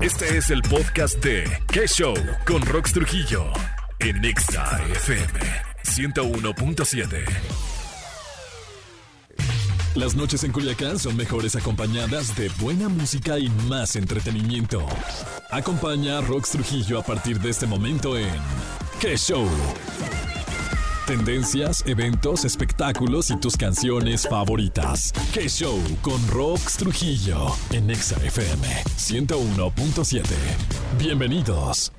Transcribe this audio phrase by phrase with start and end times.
[0.00, 2.14] Este es el podcast de ¿Qué Show?
[2.46, 3.44] Con Rox Trujillo
[4.00, 5.40] en Nexa FM
[5.82, 7.24] 101.7.
[9.94, 14.84] Las noches en Culiacán son mejores acompañadas de buena música y más entretenimiento.
[15.50, 18.34] Acompaña a Rox Trujillo a partir de este momento en
[19.00, 19.48] ¿Qué Show?
[21.06, 25.12] Tendencias, eventos, espectáculos y tus canciones favoritas.
[25.34, 28.66] ¿Qué show con Rox Trujillo en Exa FM
[28.96, 30.24] 101.7?
[30.98, 31.92] Bienvenidos.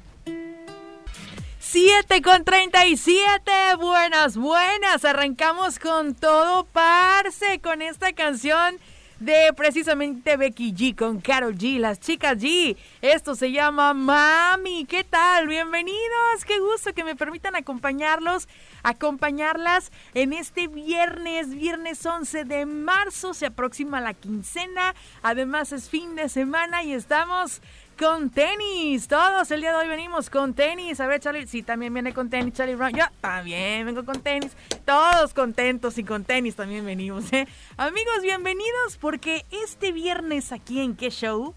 [1.59, 3.51] 7 con 37.
[3.79, 5.05] Buenas, buenas.
[5.05, 8.79] Arrancamos con todo, parce, con esta canción
[9.19, 12.75] de precisamente Becky G con Carol G, las chicas G.
[13.01, 14.85] Esto se llama Mami.
[14.85, 15.47] ¿Qué tal?
[15.47, 16.45] Bienvenidos.
[16.45, 18.47] Qué gusto que me permitan acompañarlos,
[18.83, 23.33] acompañarlas en este viernes, viernes 11 de marzo.
[23.33, 24.95] Se aproxima la quincena.
[25.23, 27.61] Además es fin de semana y estamos
[27.97, 29.07] con tenis.
[29.07, 30.99] Todos el día de hoy venimos con tenis.
[30.99, 32.93] A ver, Charlie, sí, también viene con tenis, Charlie Brown.
[32.93, 34.51] Yo también vengo con tenis.
[34.85, 37.47] Todos contentos y con tenis también venimos, ¿eh?
[37.77, 41.53] Amigos, bienvenidos porque este viernes aquí en ¿Qué Show?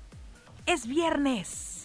[0.66, 1.78] Es viernes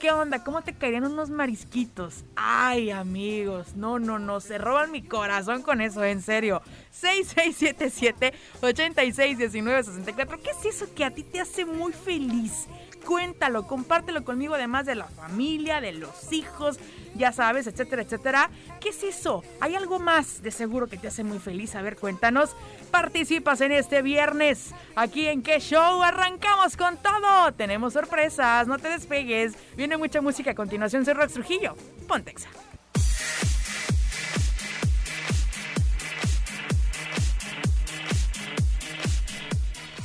[0.00, 0.44] ¿qué onda?
[0.44, 2.24] ¿Cómo te caerían unos marisquitos?
[2.36, 6.62] Ay, amigos, no, no, no, se roban mi corazón con eso, en serio.
[8.60, 10.40] 6677-861964.
[10.42, 12.66] ¿Qué es eso que a ti te hace muy feliz?
[13.06, 16.78] Cuéntalo, compártelo conmigo, además de la familia, de los hijos,
[17.14, 18.50] ya sabes, etcétera, etcétera.
[18.80, 19.42] ¿Qué es eso?
[19.60, 21.74] ¿Hay algo más de seguro que te hace muy feliz?
[21.74, 22.56] A ver, cuéntanos.
[22.90, 24.70] Participas en este viernes.
[24.96, 27.52] Aquí en qué show arrancamos con todo.
[27.52, 29.54] Tenemos sorpresas, no te despegues.
[29.76, 31.04] Viene mucha música a continuación.
[31.04, 31.76] Soy Rox Trujillo.
[32.08, 32.48] Pontexa.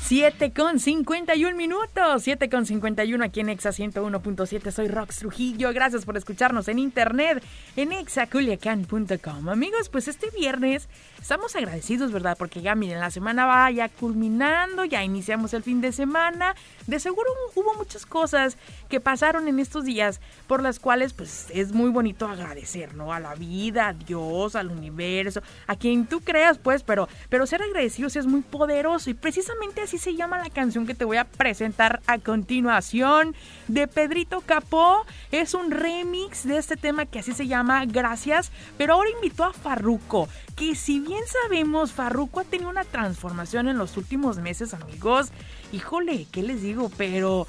[0.09, 4.72] 7 con 51 minutos, 7 con 51 aquí en Exa 101.7.
[4.72, 5.72] Soy Rox Trujillo.
[5.72, 7.44] Gracias por escucharnos en internet
[7.75, 9.50] en exaculiacan.com.
[9.50, 10.90] Amigos, pues este viernes
[11.22, 12.36] estamos agradecidos, ¿verdad?
[12.40, 16.56] Porque ya miren, la semana va ya culminando, ya iniciamos el fin de semana.
[16.88, 18.58] De seguro hubo muchas cosas
[18.90, 23.14] que pasaron en estos días por las cuales pues es muy bonito agradecer, ¿no?
[23.14, 27.62] A la vida, a Dios, al universo, a quien tú creas, pues, pero, pero ser
[27.62, 31.26] agradecidos es muy poderoso y precisamente así se llama la canción que te voy a
[31.26, 33.36] presentar a continuación
[33.68, 35.06] de Pedrito Capó.
[35.32, 39.54] Es un remix de este tema que así se llama Gracias, pero ahora invitó a
[39.54, 45.30] Farruko, que si bien sabemos, Farruko ha tenido una transformación en los últimos meses, amigos.
[45.74, 46.90] Híjole, ¿qué les digo?
[46.98, 47.46] Pero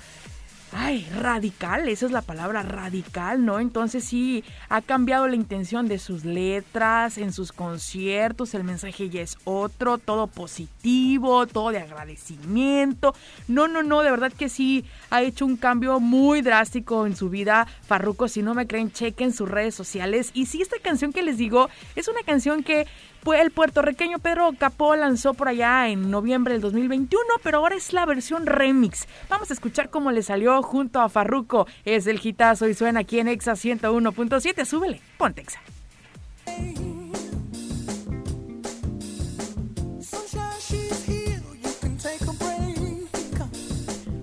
[0.72, 3.60] ay, radical, esa es la palabra radical, ¿no?
[3.60, 9.22] Entonces sí, ha cambiado la intención de sus letras, en sus conciertos, el mensaje ya
[9.22, 13.14] es otro, todo positivo, todo de agradecimiento.
[13.48, 17.30] No, no, no, de verdad que sí, ha hecho un cambio muy drástico en su
[17.30, 17.66] vida.
[17.86, 20.30] Farruko, si no me creen, chequen sus redes sociales.
[20.34, 22.86] Y sí, esta canción que les digo, es una canción que
[23.34, 28.06] el puertorriqueño Pedro Capó lanzó por allá en noviembre del 2021, pero ahora es la
[28.06, 29.06] versión remix.
[29.28, 31.66] Vamos a escuchar cómo le salió junto a Farruko.
[31.84, 34.64] Es el hitazo y suena aquí en Exa 101.7.
[34.64, 35.60] Súbele, ponte Exa.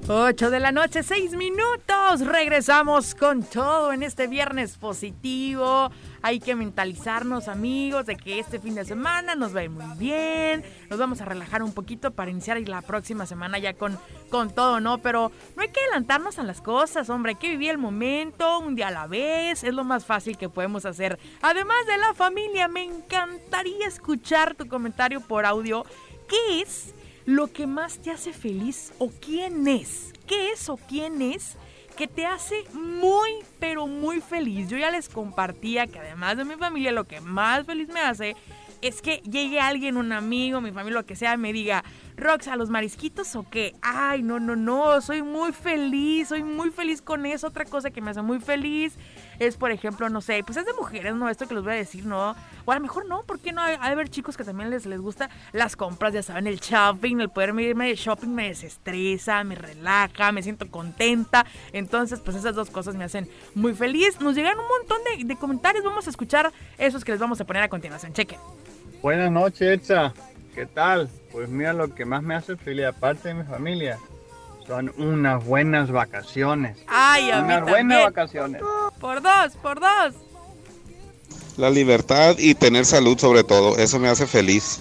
[0.09, 2.21] 8 de la noche, 6 minutos.
[2.21, 5.91] Regresamos con todo en este viernes positivo.
[6.27, 9.97] Hay que mentalizarnos, amigos, de que este fin de semana nos va a ir muy
[9.97, 10.61] bien.
[10.89, 13.97] Nos vamos a relajar un poquito para iniciar la próxima semana ya con,
[14.29, 14.97] con todo, ¿no?
[14.97, 17.29] Pero no hay que adelantarnos a las cosas, hombre.
[17.29, 19.63] Hay que vivir el momento, un día a la vez.
[19.63, 21.17] Es lo más fácil que podemos hacer.
[21.41, 25.85] Además de la familia, me encantaría escuchar tu comentario por audio.
[26.27, 26.93] ¿Qué es
[27.23, 30.11] lo que más te hace feliz o quién es.
[30.25, 31.55] ¿Qué es o quién es
[31.97, 33.29] que te hace muy,
[33.59, 34.69] pero muy feliz?
[34.69, 38.35] Yo ya les compartía que además de mi familia, lo que más feliz me hace
[38.81, 41.83] es que llegue alguien, un amigo, mi familia, lo que sea, me diga,
[42.17, 43.75] Rox, ¿a los marisquitos o qué?
[43.83, 47.47] Ay, no, no, no, soy muy feliz, soy muy feliz con eso.
[47.47, 48.95] Otra cosa que me hace muy feliz
[49.37, 51.29] es, por ejemplo, no sé, pues es de mujeres, ¿no?
[51.29, 52.35] Esto que les voy a decir, ¿no?
[52.65, 53.61] O a lo mejor no, ¿por qué no?
[53.61, 57.19] Hay, hay ver chicos que también les, les gusta las compras, ya saben, el shopping,
[57.19, 61.45] el poder irme de shopping me desestresa, me relaja, me siento contenta.
[61.71, 64.19] Entonces, pues esas dos cosas me hacen muy feliz.
[64.19, 64.97] Nos llegan un montón
[65.27, 68.11] de, comentarios, vamos a escuchar esos que les vamos a poner a continuación.
[68.13, 68.39] Chequen.
[69.03, 70.13] Buenas noches, Etza.
[70.57, 71.07] ¿Qué tal?
[71.31, 73.99] Pues mira, lo que más me hace feliz, aparte de mi familia,
[74.65, 76.79] son unas buenas vacaciones.
[76.87, 78.03] Ay, a mí Unas buenas también.
[78.03, 78.61] vacaciones.
[78.99, 80.15] Por dos, por dos.
[81.57, 84.79] La libertad y tener salud sobre todo, eso me hace feliz.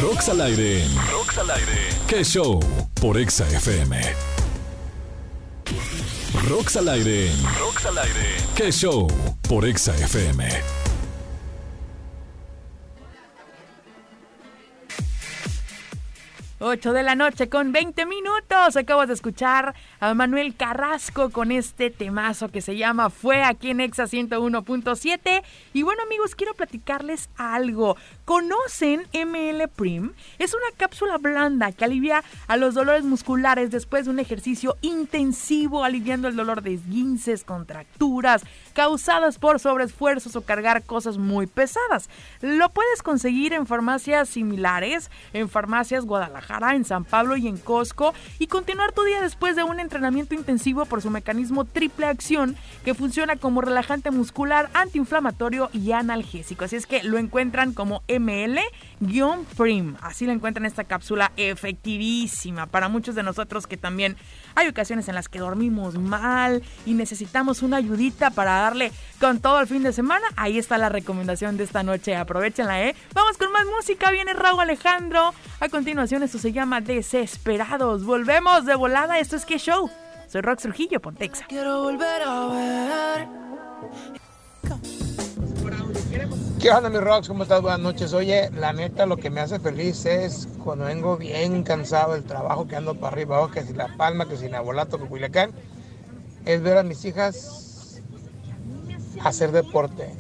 [0.02, 0.84] Rox al aire.
[1.12, 1.90] Rox al aire.
[2.08, 2.60] ¿Qué show?
[3.00, 4.02] Por Exa FM.
[6.50, 7.32] Rox al aire.
[7.60, 8.38] Rox al aire.
[8.56, 9.08] ¿Qué show?
[9.48, 10.50] Por Exa FM.
[16.64, 18.78] Ocho de la noche con 20 minutos.
[18.78, 23.82] Acabo de escuchar a Manuel Carrasco con este temazo que se llama Fue aquí en
[23.82, 25.42] Exa 101.7.
[25.74, 27.98] Y bueno amigos, quiero platicarles algo.
[28.26, 30.14] ¿Conocen ML Prim?
[30.38, 35.84] Es una cápsula blanda que alivia a los dolores musculares después de un ejercicio intensivo,
[35.84, 42.10] aliviando el dolor de esguinces, contracturas causadas por sobreesfuerzos o cargar cosas muy pesadas.
[42.42, 48.14] Lo puedes conseguir en farmacias similares, en farmacias Guadalajara, en San Pablo y en Costco
[48.40, 52.94] y continuar tu día después de un entrenamiento intensivo por su mecanismo triple acción que
[52.94, 56.66] funciona como relajante muscular, antiinflamatorio y analgésico.
[56.66, 59.96] Así es que lo encuentran como ML-Prim.
[60.02, 64.18] Así lo encuentran esta cápsula efectivísima para muchos de nosotros que también
[64.56, 69.60] hay ocasiones en las que dormimos mal y necesitamos una ayudita para darle con todo
[69.60, 70.26] el fin de semana.
[70.36, 72.16] Ahí está la recomendación de esta noche.
[72.16, 72.96] Aprovechenla, ¿eh?
[73.14, 74.12] Vamos con más música.
[74.12, 75.34] Viene Raúl Alejandro.
[75.60, 78.04] A continuación, esto se llama Desesperados.
[78.04, 79.20] Volvemos de volada.
[79.20, 79.90] Esto es que show.
[80.28, 81.46] Soy Rox Trujillo, Pontexa.
[81.48, 83.28] quiero volver a ver.
[86.62, 87.28] ¿Qué onda, mi Rox?
[87.28, 87.60] ¿Cómo estás?
[87.60, 88.14] Buenas noches.
[88.14, 92.68] Oye, la neta, lo que me hace feliz es cuando vengo bien cansado del trabajo,
[92.68, 95.54] que ando para arriba, abajo, que si La Palma, que si Nabolato, que Culiacán,
[96.46, 98.00] es ver a mis hijas
[99.24, 100.14] hacer deporte.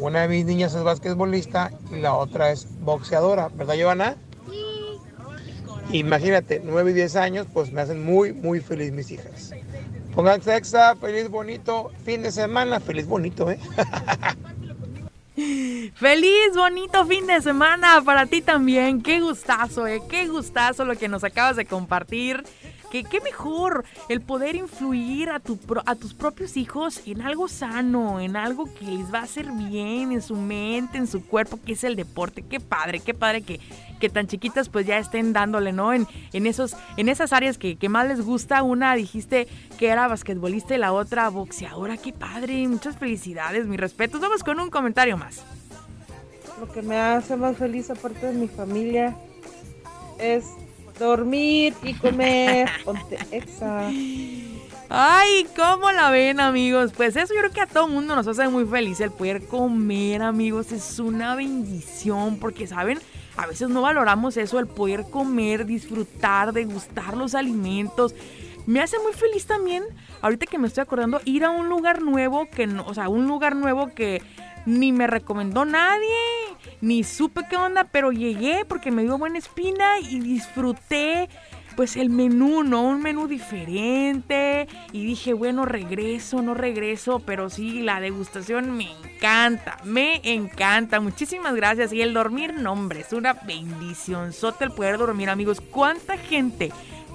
[0.00, 4.16] Una de mis niñas es basquetbolista y la otra es boxeadora, ¿verdad, Giovanna?
[5.92, 9.52] Imagínate, 9 y 10 años, pues me hacen muy, muy feliz mis hijas.
[10.12, 13.60] Pongan sexa, feliz, bonito, fin de semana, feliz, bonito, ¿eh?
[15.34, 19.02] Feliz, bonito fin de semana para ti también.
[19.02, 20.02] Qué gustazo, eh.
[20.08, 22.42] Qué gustazo lo que nos acabas de compartir.
[22.92, 28.20] Que qué mejor el poder influir a, tu a tus propios hijos en algo sano,
[28.20, 31.72] en algo que les va a hacer bien en su mente, en su cuerpo, que
[31.72, 32.42] es el deporte.
[32.42, 33.60] Qué padre, qué padre que,
[33.98, 35.94] que tan chiquitas pues ya estén dándole, ¿no?
[35.94, 38.62] En, en, esos, en esas áreas que, que más les gusta.
[38.62, 41.96] Una dijiste que era basquetbolista y la otra boxeadora.
[41.96, 44.20] Qué padre, muchas felicidades, mis respetos.
[44.20, 45.42] Vamos con un comentario más.
[46.60, 49.16] Lo que me hace más feliz aparte de mi familia
[50.18, 50.44] es
[51.02, 52.68] dormir y comer.
[52.84, 53.90] Ponte exa.
[54.88, 56.92] Ay, ¿cómo la ven, amigos?
[56.94, 60.22] Pues eso yo creo que a todo mundo nos hace muy feliz el poder comer,
[60.22, 60.70] amigos.
[60.70, 62.98] Es una bendición porque, ¿saben?
[63.36, 68.14] A veces no valoramos eso, el poder comer, disfrutar, degustar los alimentos.
[68.66, 69.82] me hace muy feliz también,
[70.20, 73.26] ahorita que me estoy acordando, ir a un lugar nuevo que no, o sea, un
[73.26, 74.22] lugar nuevo que
[74.66, 76.08] ni me recomendó nadie,
[76.80, 81.28] ni supe qué onda, pero llegué porque me dio buena espina y disfruté
[81.76, 82.82] pues el menú, ¿no?
[82.82, 84.68] Un menú diferente.
[84.92, 91.00] Y dije, bueno, regreso, no regreso, pero sí, la degustación me encanta, me encanta.
[91.00, 91.92] Muchísimas gracias.
[91.92, 94.32] Y el dormir, no, hombre, es una bendición.
[94.32, 95.60] Sote el poder dormir, amigos.
[95.60, 96.72] ¿Cuánta gente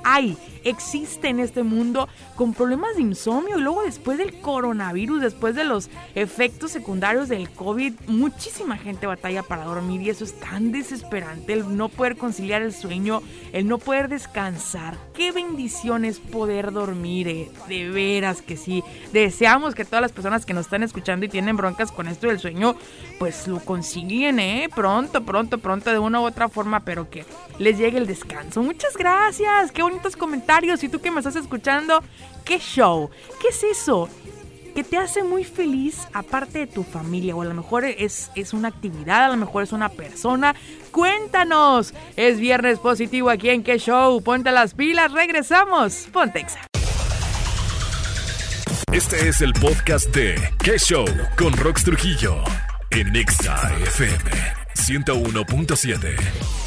[0.07, 5.53] hay, existe en este mundo con problemas de insomnio y luego después del coronavirus, después
[5.53, 10.71] de los efectos secundarios del COVID, muchísima gente batalla para dormir y eso es tan
[10.71, 13.21] desesperante, el no poder conciliar el sueño,
[13.51, 14.97] el no poder descansar.
[15.13, 18.83] Qué bendición es poder dormir, eh, de veras que sí.
[19.11, 22.39] Deseamos que todas las personas que nos están escuchando y tienen broncas con esto del
[22.39, 22.75] sueño,
[23.19, 24.69] pues lo consiguen, ¿eh?
[24.73, 27.25] Pronto, pronto, pronto, de una u otra forma, pero que
[27.59, 28.61] les llegue el descanso.
[28.61, 30.83] Muchas gracias, qué bonitos comentarios.
[30.83, 32.03] Y tú que me estás escuchando,
[32.45, 33.09] qué show,
[33.41, 34.09] qué es eso
[34.75, 38.53] que te hace muy feliz aparte de tu familia o a lo mejor es, es
[38.53, 40.55] una actividad, a lo mejor es una persona.
[40.91, 46.59] Cuéntanos, es viernes positivo aquí en qué show, ponte las pilas, regresamos, Pontexa.
[48.91, 51.05] Este es el podcast de ¿Qué Show?
[51.37, 52.43] con Rox Trujillo
[52.91, 54.31] en Nexa FM
[54.75, 56.66] 101.7.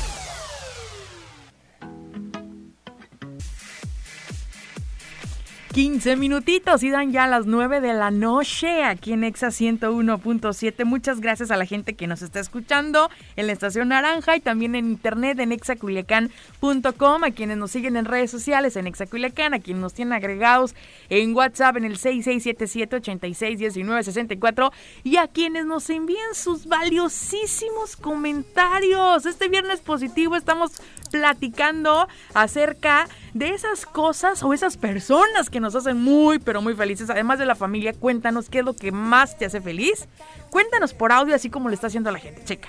[5.73, 10.85] 15 minutitos y dan ya las 9 de la noche aquí en Exa 101.7.
[10.85, 14.75] Muchas gracias a la gente que nos está escuchando en la estación Naranja y también
[14.75, 19.81] en internet en exaculiacán.com, a quienes nos siguen en redes sociales en Exaculiacán, a quienes
[19.81, 20.75] nos tienen agregados
[21.09, 24.73] en WhatsApp en el 6677-861964
[25.05, 29.25] y a quienes nos envían sus valiosísimos comentarios.
[29.25, 36.01] Este viernes positivo estamos platicando acerca de esas cosas o esas personas que nos hacen
[36.01, 37.11] muy, pero muy felices.
[37.11, 40.09] Además de la familia, cuéntanos qué es lo que más te hace feliz.
[40.51, 42.43] Cuéntanos por audio, así como lo está haciendo la gente.
[42.45, 42.69] Checa.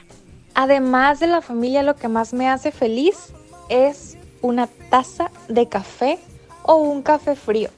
[0.53, 3.33] Además de la familia, lo que más me hace feliz
[3.69, 6.19] es una taza de café
[6.63, 7.69] o un café frío.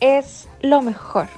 [0.00, 1.28] Es lo mejor.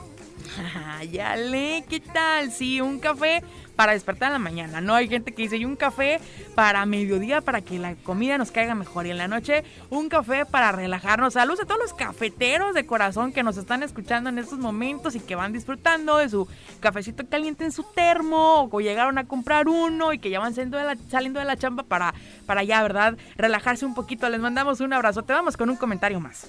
[1.11, 2.50] ya le, ¿qué tal?
[2.50, 3.43] Sí, un café
[3.76, 4.95] para despertar en la mañana, ¿no?
[4.95, 6.21] Hay gente que dice, y un café
[6.54, 9.07] para mediodía para que la comida nos caiga mejor.
[9.07, 11.35] Y en la noche, un café para relajarnos.
[11.35, 15.21] Saludos a todos los cafeteros de corazón que nos están escuchando en estos momentos y
[15.21, 16.49] que van disfrutando de su
[16.81, 20.78] cafecito caliente en su termo o llegaron a comprar uno y que ya van saliendo
[20.78, 22.14] de la, chamba para,
[22.47, 23.16] para ya, ¿verdad?
[23.37, 24.28] Relajarse un poquito.
[24.28, 25.23] Les mandamos un abrazo.
[25.23, 26.47] Te vamos con un comentario más.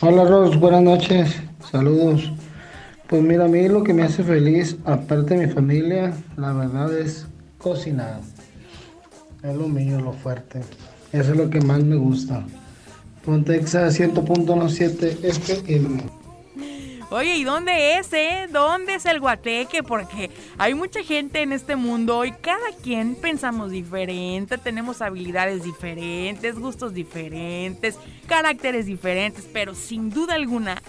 [0.00, 2.32] Hola Ros, buenas noches, saludos.
[3.12, 6.98] Pues mira, a mí lo que me hace feliz, aparte de mi familia, la verdad
[6.98, 7.26] es
[7.58, 8.22] cocinar.
[9.42, 10.60] Es lo mío, lo fuerte.
[11.12, 12.42] Eso es lo que más me gusta.
[13.22, 16.04] Pontexa 100.17 FM.
[17.10, 18.48] Oye, ¿y dónde es, eh?
[18.50, 19.82] ¿Dónde es el guateque?
[19.82, 26.58] Porque hay mucha gente en este mundo y cada quien pensamos diferente, tenemos habilidades diferentes,
[26.58, 30.80] gustos diferentes, caracteres diferentes, pero sin duda alguna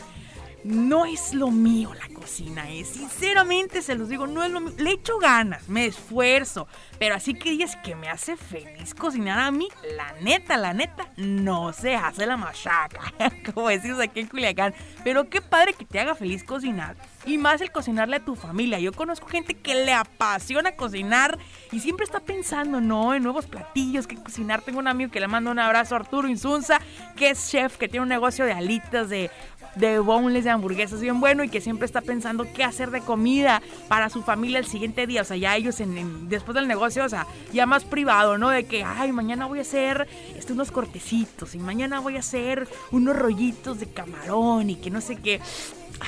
[0.64, 2.86] no es lo mío la cocina, eh.
[2.86, 4.74] Sinceramente se los digo, no es lo mío.
[4.78, 6.68] Le echo ganas, me esfuerzo.
[6.98, 11.10] Pero así que dices que me hace feliz cocinar a mí, la neta, la neta,
[11.18, 13.14] no se hace la machaca.
[13.54, 14.74] Como decimos aquí en Culiacán.
[15.04, 16.96] Pero qué padre que te haga feliz cocinar.
[17.26, 18.80] Y más el cocinarle a tu familia.
[18.80, 21.38] Yo conozco gente que le apasiona cocinar
[21.72, 23.14] y siempre está pensando, ¿no?
[23.14, 24.62] En nuevos platillos que cocinar.
[24.62, 26.80] Tengo un amigo que le mando un abrazo, Arturo Insunza,
[27.16, 29.30] que es chef, que tiene un negocio de alitas, de
[29.76, 32.13] de boneless, de hamburguesas bien bueno y que siempre está pensando
[32.54, 35.22] qué hacer de comida para su familia el siguiente día.
[35.22, 35.82] O sea, ya ellos
[36.28, 38.50] después del negocio, o sea, ya más privado, ¿no?
[38.50, 42.68] De que, ay, mañana voy a hacer este, unos cortecitos y mañana voy a hacer
[42.92, 45.42] unos rollitos de camarón y que no sé qué.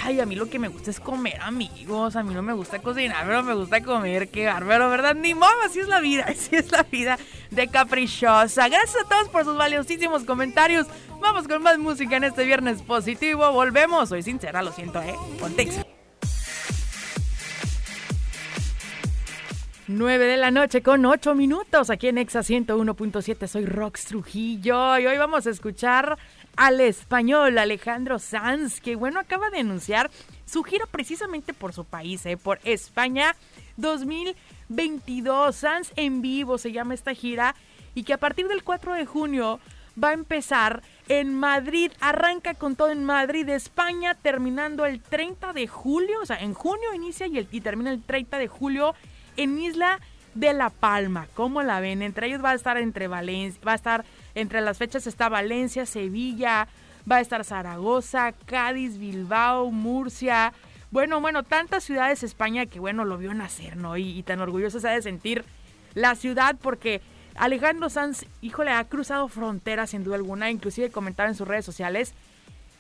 [0.04, 2.16] Ay, a mí lo que me gusta es comer, amigos.
[2.16, 4.30] A mí no me gusta cocinar, pero me gusta comer.
[4.30, 5.16] Qué bárbaro, ¿verdad?
[5.16, 6.26] Ni modo, así es la vida.
[6.36, 7.18] Así es la vida
[7.52, 8.68] de caprichosa.
[8.68, 10.88] Gracias a todos por sus valiosísimos comentarios.
[11.22, 13.52] Vamos con más música en este viernes positivo.
[13.52, 14.10] Volvemos.
[14.10, 15.16] Soy sincera, lo siento, ¿eh?
[15.40, 15.95] Contexto.
[19.88, 23.46] 9 de la noche con 8 minutos aquí en Exa 101.7.
[23.46, 26.18] Soy Rox Trujillo y hoy vamos a escuchar
[26.56, 30.10] al español Alejandro Sanz, que bueno, acaba de anunciar
[30.46, 32.36] su gira precisamente por su país, ¿eh?
[32.36, 33.36] por España
[33.78, 35.56] 2022.
[35.56, 37.54] Sanz en vivo se llama esta gira
[37.94, 39.60] y que a partir del 4 de junio
[40.04, 41.92] va a empezar en Madrid.
[42.00, 46.22] Arranca con todo en Madrid, España, terminando el 30 de julio.
[46.24, 48.96] O sea, en junio inicia y, el, y termina el 30 de julio
[49.38, 50.00] en Isla
[50.34, 51.28] de La Palma.
[51.34, 52.02] ¿Cómo la ven?
[52.02, 55.86] Entre ellos va a estar entre Valencia, va a estar entre las fechas está Valencia,
[55.86, 56.68] Sevilla,
[57.10, 60.54] va a estar Zaragoza, Cádiz, Bilbao, Murcia.
[60.92, 63.98] Bueno, bueno, tantas ciudades de España que bueno, lo vio nacer, ¿no?
[63.98, 65.46] Y, y tan orgulloso se ha de sentir
[65.94, 67.02] la ciudad porque
[67.36, 72.14] Alejandro Sanz, híjole, ha cruzado fronteras sin duda alguna, inclusive comentaba en sus redes sociales.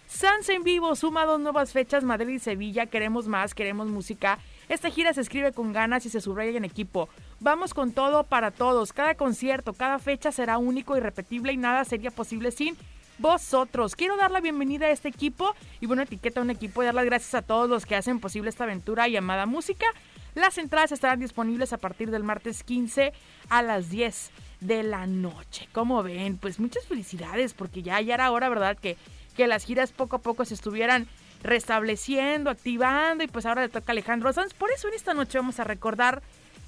[0.07, 4.39] Sanz en vivo suma dos nuevas fechas, Madrid y Sevilla, queremos más, queremos música.
[4.69, 7.09] Esta gira se escribe con ganas y se subraya en equipo.
[7.39, 8.93] Vamos con todo para todos.
[8.93, 12.75] Cada concierto, cada fecha será único y repetible y nada sería posible sin
[13.17, 13.95] vosotros.
[13.95, 16.95] Quiero dar la bienvenida a este equipo y bueno, etiqueta a un equipo y dar
[16.95, 19.85] las gracias a todos los que hacen posible esta aventura llamada música.
[20.33, 23.13] Las entradas estarán disponibles a partir del martes 15
[23.49, 25.69] a las 10 de la noche.
[25.71, 28.77] Como ven, pues muchas felicidades porque ya, ya era hora, ¿verdad?
[28.77, 28.97] Que,
[29.37, 31.07] que las giras poco a poco se estuvieran
[31.45, 34.53] restableciendo, activando y pues ahora le toca a Alejandro Sanz.
[34.53, 36.21] Por eso en esta noche vamos a recordar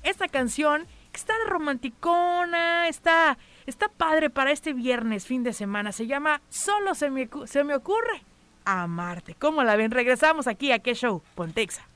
[0.03, 5.91] esta canción que está romanticona, está, está padre para este viernes, fin de semana.
[5.91, 8.23] Se llama Solo se me, se me ocurre
[8.65, 9.35] amarte.
[9.35, 9.91] ¿Cómo la ven?
[9.91, 11.87] Regresamos aquí a qué show, Pontexa.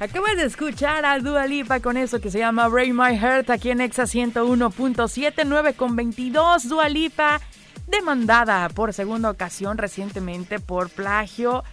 [0.00, 3.70] Acabas de escuchar a Dua Lipa con eso que se llama Break My Heart aquí
[3.70, 6.68] en Exa 101.7, 9 con 22.
[6.68, 7.40] Dua Lipa
[7.86, 11.64] demandada por segunda ocasión recientemente por plagio.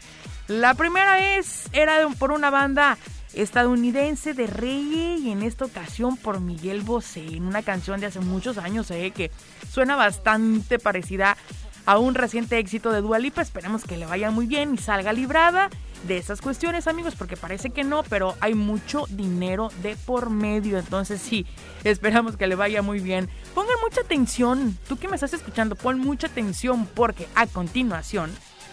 [0.48, 2.98] La primera vez era por una banda
[3.34, 8.20] estadounidense de reggae y en esta ocasión por Miguel Bosé en una canción de hace
[8.20, 9.32] muchos años eh, que
[9.70, 11.38] suena bastante parecida
[11.86, 13.42] a un reciente éxito de Dua Lipa.
[13.42, 15.70] Esperemos que le vaya muy bien y salga librada
[16.08, 20.78] de esas cuestiones, amigos, porque parece que no, pero hay mucho dinero de por medio.
[20.78, 21.46] Entonces sí,
[21.84, 23.30] esperamos que le vaya muy bien.
[23.54, 28.32] Pongan mucha atención, tú que me estás escuchando, pon mucha atención porque a continuación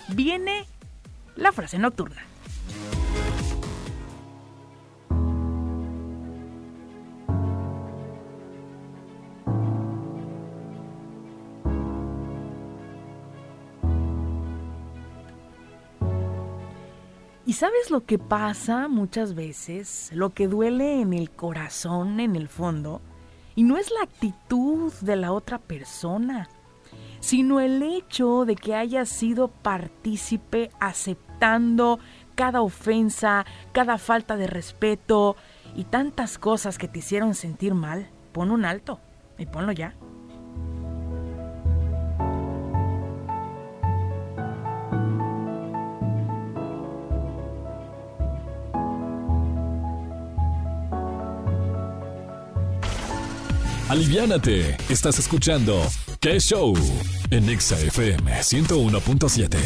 [0.09, 0.67] viene
[1.37, 2.23] la frase nocturna.
[17.59, 20.11] Sabes lo que pasa muchas veces?
[20.15, 23.03] Lo que duele en el corazón, en el fondo.
[23.57, 26.49] Y no es la actitud de la otra persona,
[27.19, 31.99] sino el hecho de que hayas sido partícipe aceptando
[32.37, 35.35] cada ofensa, cada falta de respeto
[35.75, 38.09] y tantas cosas que te hicieron sentir mal.
[38.31, 39.01] Pon un alto
[39.37, 39.97] y ponlo ya.
[53.89, 55.81] Aliviánate, estás escuchando
[56.21, 56.75] ¿Qué Show?
[57.31, 59.57] En Exa FM 101.7.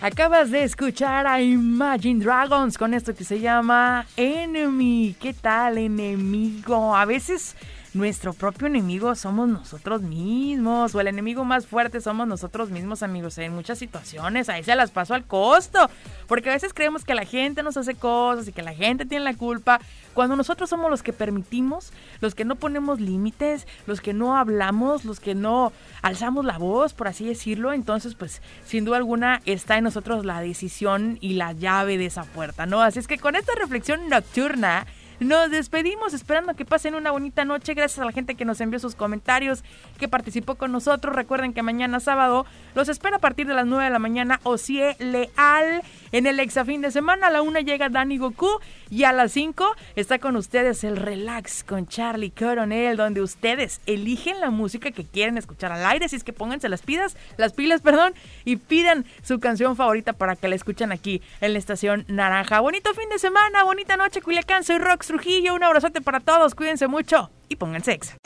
[0.00, 5.14] Acabas de escuchar a Imagine Dragons con esto que se llama Enemy.
[5.20, 6.96] ¿Qué tal, enemigo?
[6.96, 7.54] A veces
[7.92, 13.36] nuestro propio enemigo somos nosotros mismos, o el enemigo más fuerte somos nosotros mismos, amigos.
[13.38, 15.90] En muchas situaciones, ahí se las paso al costo,
[16.26, 19.24] porque a veces creemos que la gente nos hace cosas y que la gente tiene
[19.24, 19.80] la culpa,
[20.14, 25.04] cuando nosotros somos los que permitimos, los que no ponemos límites, los que no hablamos,
[25.04, 25.72] los que no
[26.02, 27.72] alzamos la voz, por así decirlo.
[27.72, 32.24] Entonces, pues, sin duda alguna, está en nosotros la decisión y la llave de esa
[32.24, 32.82] puerta, ¿no?
[32.82, 34.86] Así es que con esta reflexión nocturna.
[35.20, 37.74] Nos despedimos esperando que pasen una bonita noche.
[37.74, 39.62] Gracias a la gente que nos envió sus comentarios,
[39.98, 41.14] que participó con nosotros.
[41.14, 44.96] Recuerden que mañana sábado los espera a partir de las 9 de la mañana Ocie
[44.98, 47.26] Leal en el Exa fin de semana.
[47.26, 48.48] A la 1 llega Dani Goku
[48.88, 54.40] y a las 5 está con ustedes el Relax con Charlie Coronel, donde ustedes eligen
[54.40, 56.06] la música que quieren escuchar al aire.
[56.06, 58.14] Así es que pónganse las pilas, las pilas, perdón,
[58.46, 62.60] y pidan su canción favorita para que la escuchen aquí en la estación Naranja.
[62.60, 64.64] Bonito fin de semana, bonita noche, Culiacán.
[64.64, 65.54] Soy Rox Trujillo.
[65.56, 66.54] Un abrazote para todos.
[66.54, 68.16] Cuídense mucho y pónganse exa.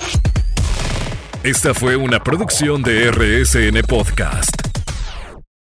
[1.43, 4.74] Esta fue una producción de RSN Podcast.